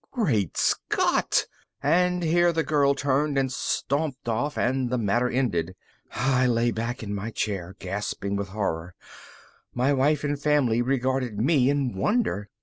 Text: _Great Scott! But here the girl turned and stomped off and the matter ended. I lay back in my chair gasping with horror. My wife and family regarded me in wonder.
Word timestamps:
_Great 0.09 0.57
Scott! 0.57 1.45
But 1.79 2.23
here 2.23 2.51
the 2.51 2.63
girl 2.63 2.95
turned 2.95 3.37
and 3.37 3.51
stomped 3.53 4.27
off 4.27 4.57
and 4.57 4.89
the 4.89 4.97
matter 4.97 5.29
ended. 5.29 5.75
I 6.13 6.47
lay 6.47 6.71
back 6.71 7.03
in 7.03 7.13
my 7.13 7.29
chair 7.29 7.75
gasping 7.77 8.35
with 8.35 8.47
horror. 8.47 8.95
My 9.75 9.93
wife 9.93 10.23
and 10.23 10.41
family 10.41 10.81
regarded 10.81 11.37
me 11.39 11.69
in 11.69 11.93
wonder. 11.95 12.49